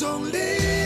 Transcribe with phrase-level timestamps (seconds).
[0.00, 0.77] 有一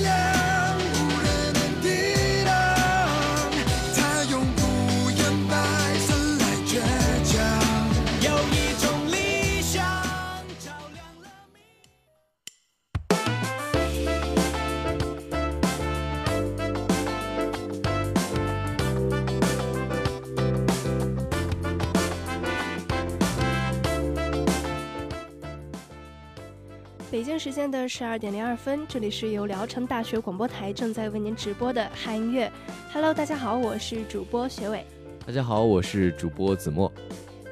[27.22, 32.50] 北京时间的十二点零二分，这里是由聊城大学广播台正在为您直播的汉音乐。
[32.92, 34.84] Hello，大家好，我是主播学伟。
[35.24, 36.92] 大家好，我是主播子墨。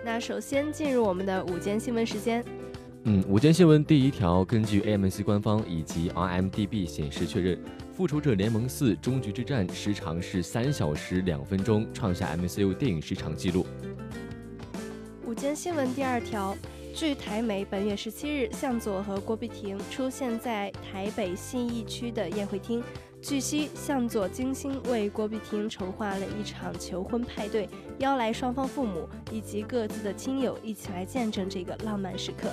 [0.05, 2.45] 那首先进入我们的午间新闻时间。
[3.05, 7.57] 嗯，午间新闻第一条，根据 AMC 官方以及 RMDB 显示确认，
[7.97, 13.65] 《复仇者联盟四：终局之战》时长是三小时两分钟，创下 MCU 电影时长纪录。
[15.25, 16.57] 午间新闻第二条。
[16.95, 22.83] 据台媒，本月十七日，向佐和郭碧婷出现在台北信义区的宴会厅。
[23.23, 32.51] 据悉，向佐精心为郭碧婷筹划了一场求婚派对，邀来双方父母以及各自的亲友一起来见证这个浪漫时刻。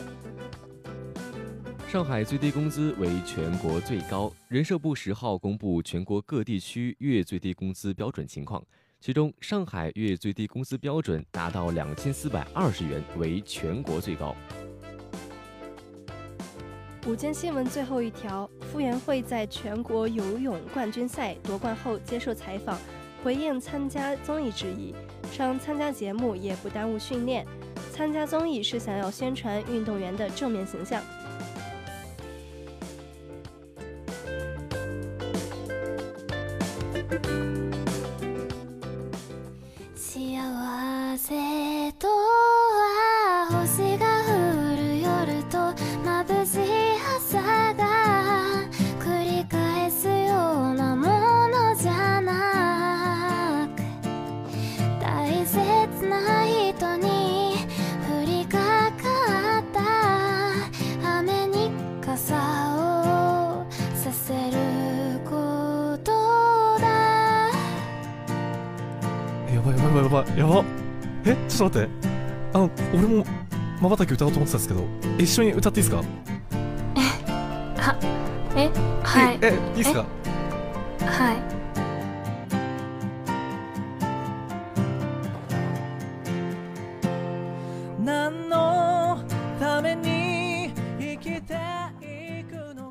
[1.88, 8.64] 上海最低工资为全国最高，人社部十号公布全国各地区月最低工资标准情况。
[9.00, 14.36] 其中，上海月最低工资标准达到两千四百二十元，为全国最高。
[17.06, 22.78] 午间新闻最后一条：傅园慧在全国游泳冠军赛夺冠后接受采访，
[23.24, 24.94] 回应参加综艺质疑，
[25.32, 27.46] 称参加节目也不耽误训练，
[27.94, 31.02] 参加综艺是想要宣传运动员的正面形象。
[71.28, 72.08] えちょっと待って。
[72.54, 73.26] あの俺も
[73.82, 74.84] まばたき歌おうと思ってたんですけど
[75.18, 76.04] 一緒に歌っていいですか？
[76.96, 77.00] え
[77.80, 77.96] は
[78.56, 78.72] え
[79.04, 79.40] はい。
[79.42, 80.06] えいいですか？
[81.06, 81.38] はい。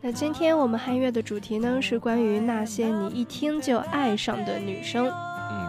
[0.02, 5.10] 那今天我们汉乐的主题呢，是关于那些你一听就爱上的女生。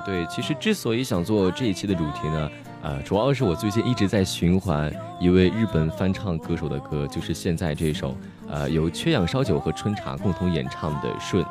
[0.06, 2.50] 对，其实之所以想做这一期的主题呢，
[2.82, 4.90] 呃，主要是我最近一直在循环
[5.20, 8.16] 一位日本翻唱歌手的歌，就是现在这首，
[8.48, 11.44] 呃，由缺氧烧酒和春茶共同演唱的《顺》。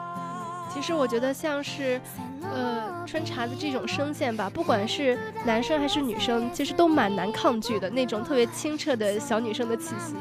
[0.72, 2.00] 其实我觉得像是，
[2.42, 10.14] 呃，春茶的这种声线吧，不管是男生还是女生，其实都蛮难抗拒的那种特别清澈的小女生的气息。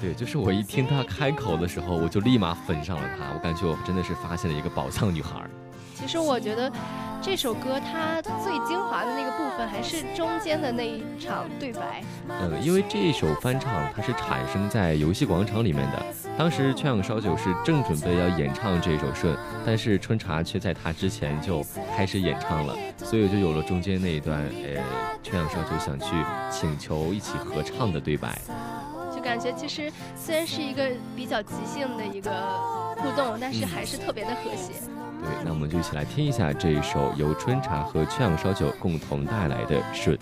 [0.00, 5.40] 对，就是我一听她开口的时候，我就立马粉上了她，我感觉我真的是发现了一个宝藏女孩。
[5.96, 6.70] 其实我觉得。
[7.22, 12.02] 这首歌它最精华的那个部分还是中间的那一场对白。
[12.28, 16.02] 呃，因为这一首翻唱它是产生在游戏广场里面的，
[16.38, 19.34] 当时缺氧烧酒是正准备要演唱这首《顺》，
[19.66, 21.62] 但是春茶却在他之前就
[21.94, 24.82] 开始演唱了，所以就有了中间那一段，呃，
[25.22, 26.06] 缺氧烧酒想去
[26.50, 28.38] 请求一起合唱的对白。
[29.14, 32.30] 就感觉其实虽然是一个比较即兴的一个
[32.96, 34.72] 互动，但是还是特别的和谐。
[35.22, 40.16] 对，那我们就一起来听一下这一首由春茶和缺氧烧酒共同带来的《顺》。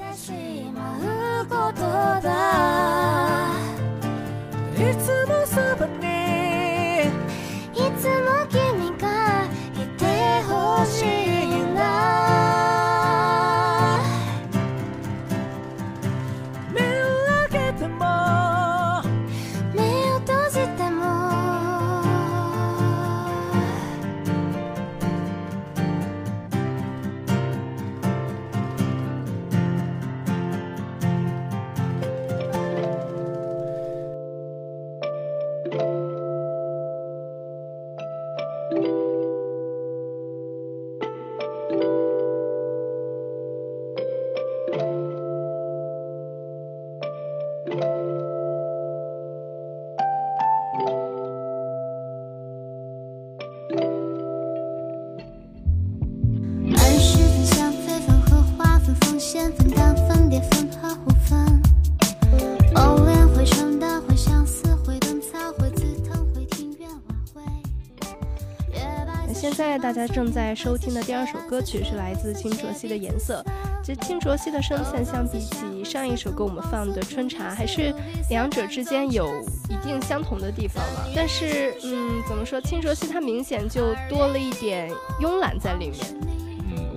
[69.89, 73.43] 大家正在收听的第二首歌曲是来自金卓熙的《颜色》。
[73.83, 77.95] 其实金卓熙的声线相比起上一首歌我们放的《春茶》，还是
[78.29, 81.07] 两者之间有一定相同的地方嘛。
[81.17, 82.61] 但是，嗯，怎么说？
[82.61, 84.93] 金卓熙他明显就多了一点
[85.23, 85.99] 慵懒在里面。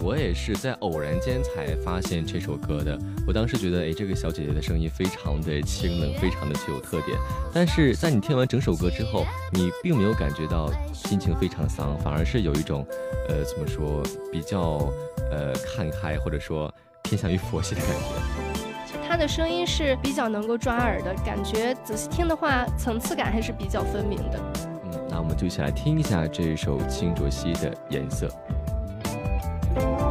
[0.03, 2.97] 我也是在偶然间才发现这首歌的。
[3.27, 7.17] 我当时觉得，哎，这个小姐姐的声音非常的清冷，非常的具有特点。
[7.53, 12.85] 但是在你听完整首歌之后，你并没有感觉到心情非常丧，反而是有一种，
[13.29, 14.01] 呃，怎么说，
[14.31, 14.91] 比较
[15.29, 16.73] 呃看开，或者说
[17.03, 19.07] 偏向于佛系的感觉。
[19.07, 24.39] 她的声音是比较能够抓耳的感觉，仔细听的话，层次感还是比较分明的。
[24.85, 28.27] 嗯，那我们就一起来听一下这首清浊兮的颜色。
[29.73, 30.10] Bye.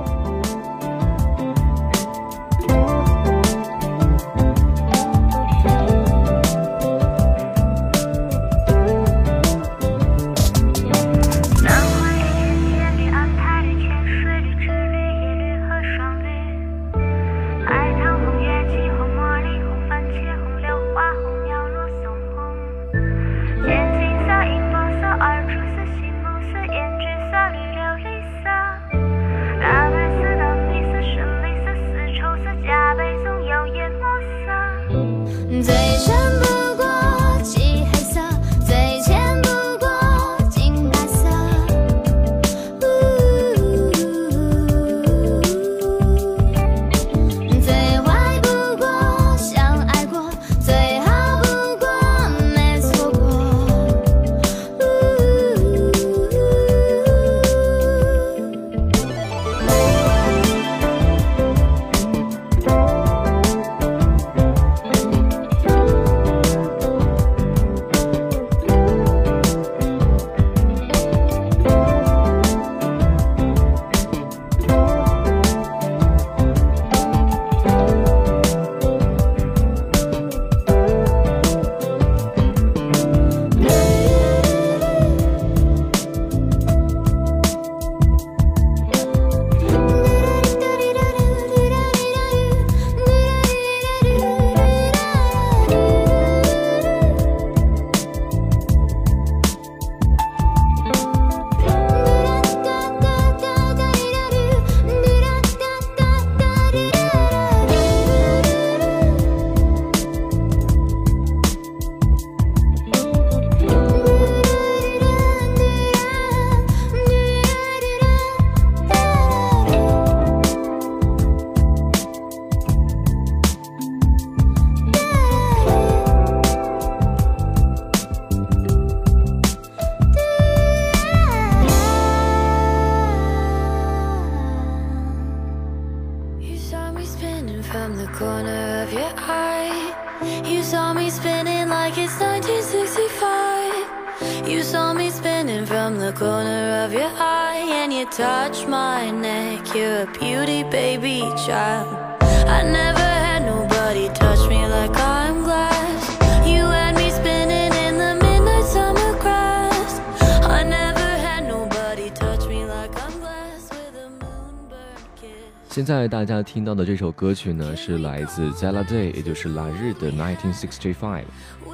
[165.73, 171.25] 现在大家听到的这首歌曲呢，是来自 Zella Day，也就是拉日的 Nineteen Sixty Five。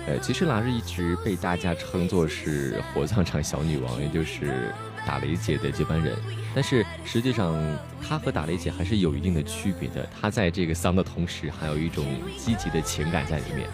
[0.07, 4.73] 呃，其实拉日一直被大家称作是火葬场小女王，也就是
[5.07, 6.17] 打雷姐的接班人。
[6.55, 7.55] 但是实际上，
[8.03, 10.07] 她和打雷姐还是有一定的区别的。
[10.21, 12.05] 她在这个丧的同时，还有一种
[12.37, 13.69] 积极的情感在里面。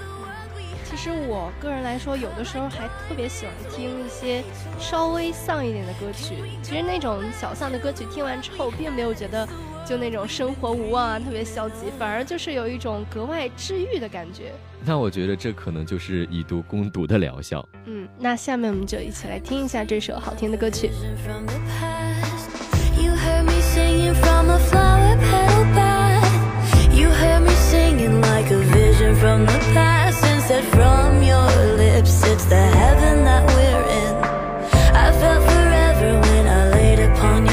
[0.84, 4.44] 其实我个人来说，有的时候还特别喜欢听一些
[4.78, 6.34] 稍微丧一点的歌曲。
[6.62, 9.48] 其实那种小丧的歌曲听完之后，并没有觉得。
[9.84, 14.52] 就那种生活无望啊，特别消极，反而就是有一种格外治愈的感觉。
[14.84, 17.66] 那我觉得这可能就是以毒攻毒的疗效。
[17.86, 20.90] 嗯，那下面我们就一起来听一下这首好听的歌曲。
[32.24, 34.14] It's the heaven that we're in.
[34.94, 37.51] I felt forever when I laid upon.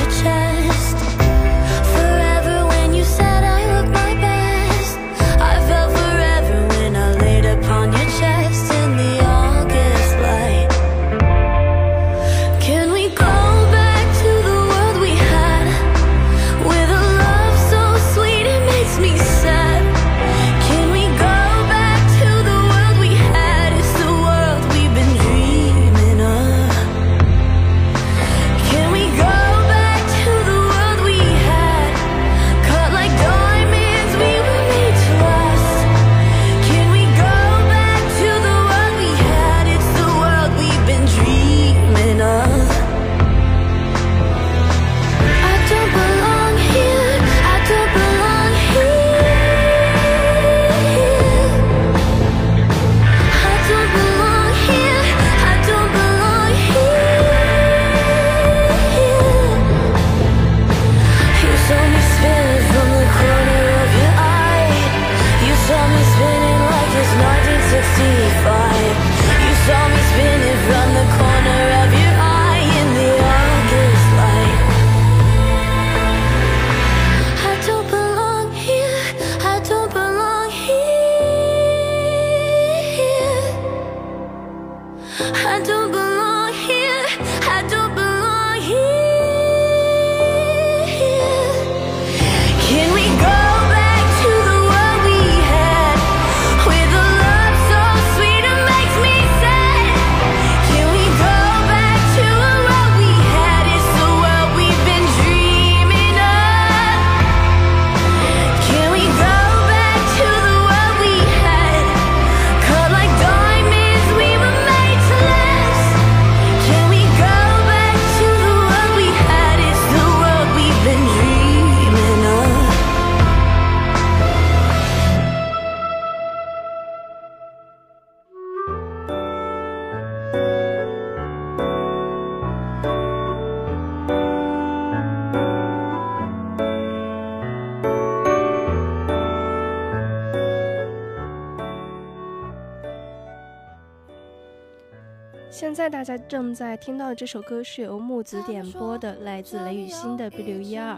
[146.18, 150.96] 家正在听到的这首歌是由木子点播的，来自雷雨欣的《B 六一二》。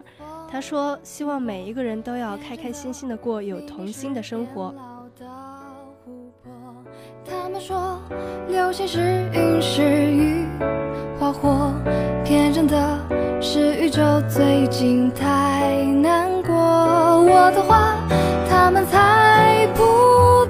[0.50, 4.74] 他说：“希望每一个人都要开开心心的过有童心的生活。”
[7.30, 8.00] 他们说，
[8.48, 10.46] 流星是云是雨，
[11.20, 11.74] 花火
[12.24, 12.98] 天真的
[13.42, 16.56] 是宇宙最近太难过。
[16.56, 17.98] 我的话，
[18.50, 20.41] 他们猜不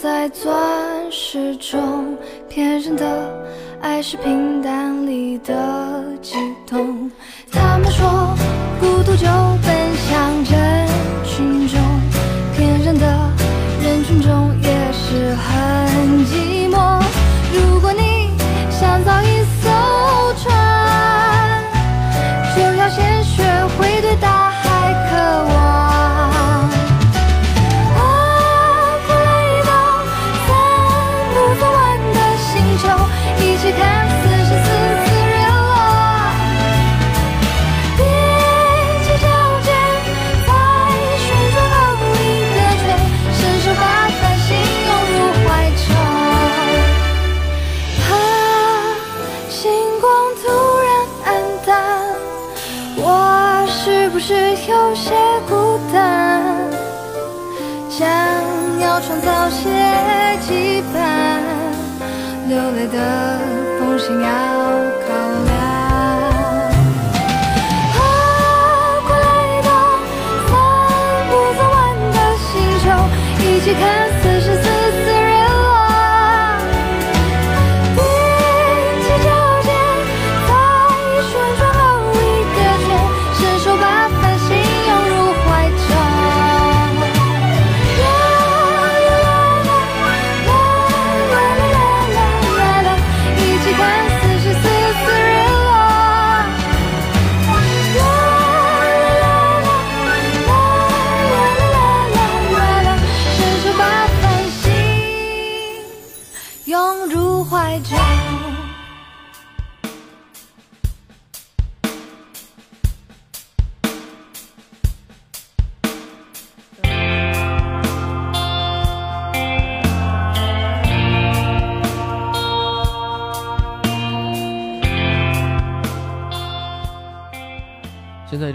[0.00, 0.50] 在钻
[1.12, 2.16] 石中，
[2.48, 3.46] 骗人的
[3.82, 7.10] 爱是平淡里的激动。
[7.52, 8.34] 他们说，
[59.06, 59.68] 创造些
[60.46, 61.40] 羁绊，
[62.48, 63.38] 流泪的
[63.78, 64.49] 风景要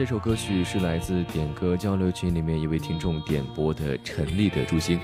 [0.05, 4.99] 这首歌曲是来自点歌交流群里面一位听众点播的陈粒的《祝星》。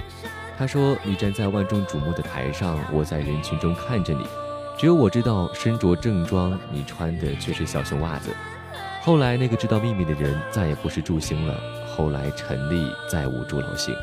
[0.59, 4.23] 他说：“你站在万众瞩目的台上，我在人群中看着你，
[4.77, 8.29] 只有我知道身着正装，你穿的却是小熊袜子。
[9.01, 13.95] 后来那个知道秘密的人再也不是祝星了，后来陈粒再无祝老星。”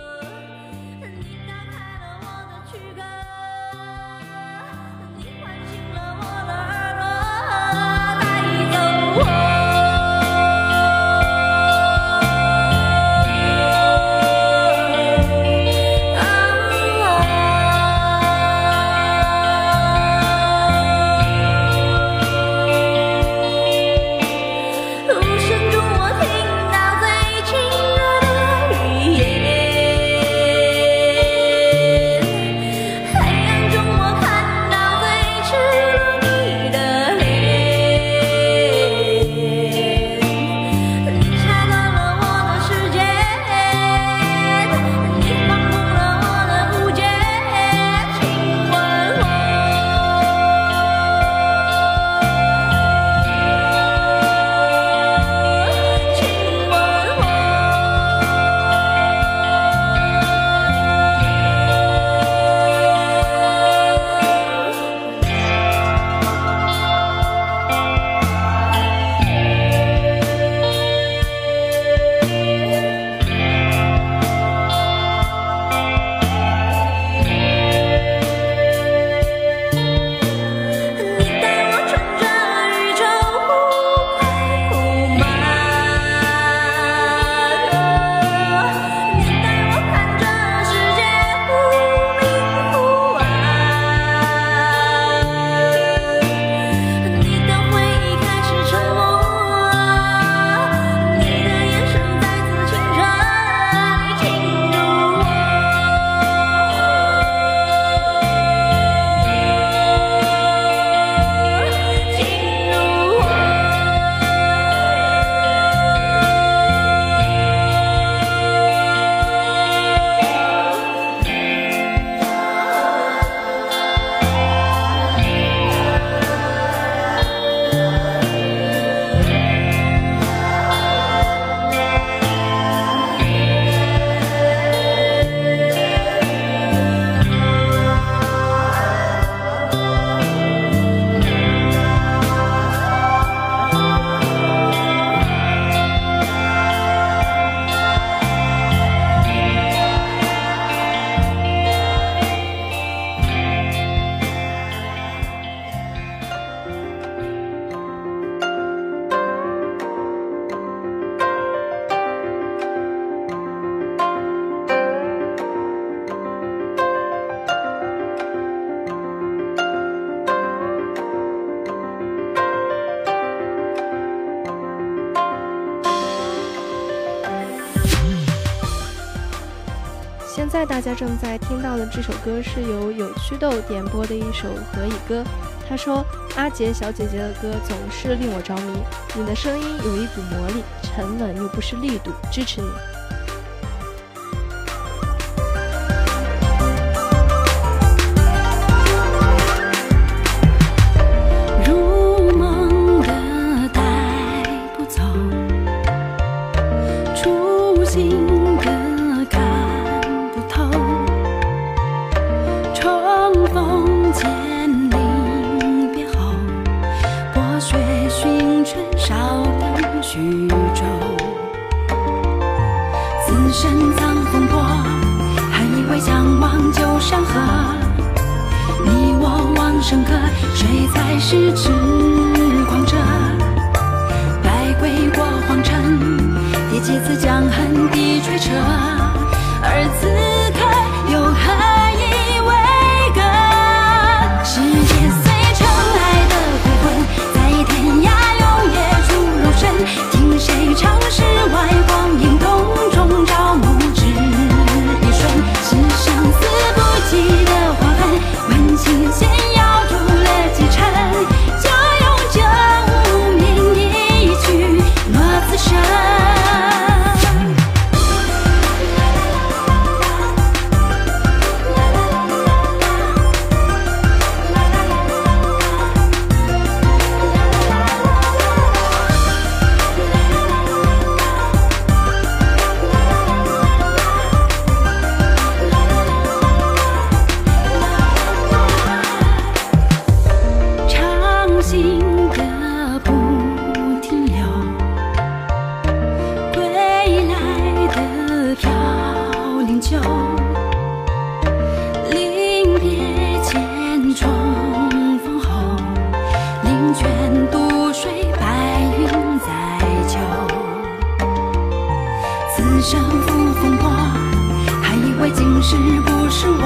[180.88, 185.22] 家正在听到的这首歌是由有趣豆点播的一首何以歌。
[185.68, 186.02] 他说
[186.34, 188.72] ：“阿杰小姐姐的歌总是令我着迷，
[189.14, 192.68] 你的声音有一股魔力，沉稳又不失力度，支持你。”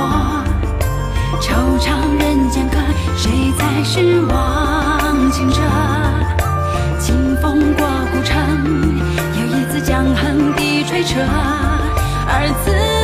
[0.04, 1.88] 我惆怅
[2.18, 2.78] 人间客，
[3.16, 5.60] 谁才是忘情者？
[6.98, 8.36] 清风过故城，
[9.38, 11.20] 又一次将横笛吹彻。
[12.26, 13.01] 而此。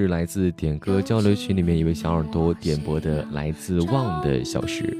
[0.00, 4.98] 是来自点歌交流群里面一位小耳朵点播的来自望的小时，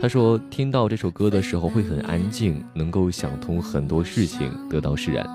[0.00, 5.28] 他说听到这首歌的时候会很安静，能够想通很多事情，得到释然。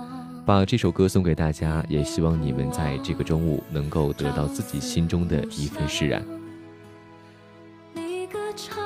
[0.45, 6.23] 把这首歌送给大家，也希望你们在这个中午能够得到自己心中的一份释然。
[7.93, 8.77] 你歌唱，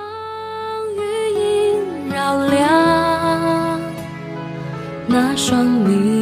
[0.96, 1.00] 余
[1.40, 3.80] 音绕梁，
[5.08, 6.17] 那双你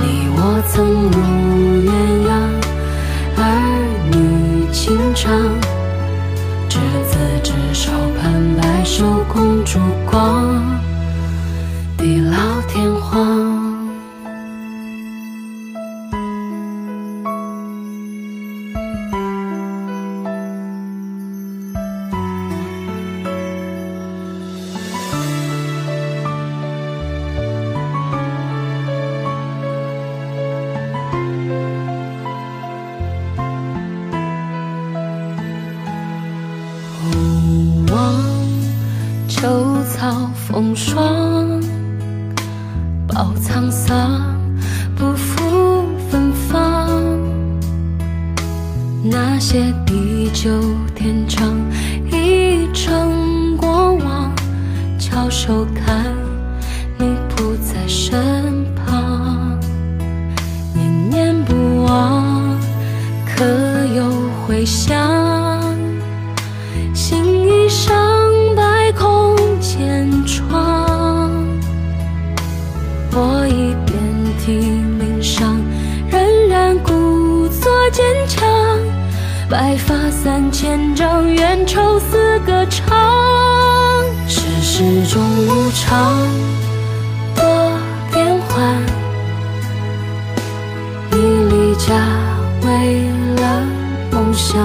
[0.00, 0.74] 你我曾
[1.10, 1.16] 如
[1.86, 1.92] 鸳
[2.28, 2.32] 鸯，
[3.36, 3.42] 儿
[4.10, 4.16] 女
[4.72, 5.30] 情长，
[6.68, 6.78] 执
[7.08, 8.22] 子之手，盼
[8.56, 9.78] 白首共烛
[10.10, 10.62] 光，
[11.96, 12.36] 地老
[12.68, 13.43] 天荒。
[49.36, 50.48] 那些地久
[50.94, 51.52] 天长，
[52.06, 54.32] 已成过往。
[54.96, 56.04] 翘首看，
[56.96, 59.58] 你不在身旁，
[60.72, 62.56] 念念不忘，
[63.26, 63.44] 可
[63.96, 64.08] 有
[64.46, 65.53] 回响？
[79.54, 82.98] 白发三千丈，缘愁似个长。
[84.26, 86.28] 世事终无常，
[87.36, 87.78] 多
[88.12, 88.82] 变幻。
[91.12, 91.94] 你离家
[92.64, 93.64] 为了
[94.10, 94.58] 梦想。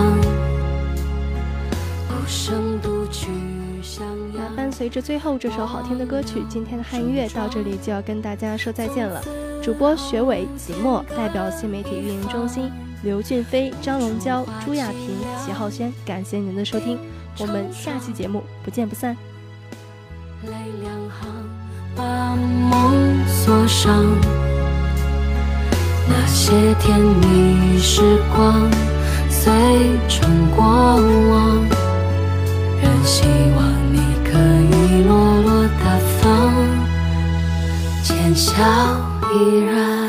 [4.56, 9.22] 伴随着最后这首好听的歌曲，今天的汉乐到这里就要跟大家说再见了。
[9.62, 15.12] 主播学伟、子墨代表新媒体运营中心，刘俊飞、张龙娇、朱亚平、
[15.46, 17.00] 齐浩轩，感谢您的收听，
[17.38, 19.16] 我们下期节目不见不散。
[20.44, 21.30] 泪两行，
[21.96, 24.04] 把梦锁上。
[26.10, 28.02] 那些甜蜜时
[28.36, 28.70] 光，
[29.30, 29.52] 随
[30.10, 31.66] 成过往。
[32.82, 33.24] 仍希
[33.56, 36.54] 望你可以落落大方，
[38.04, 38.52] 浅笑
[39.34, 40.09] 依然。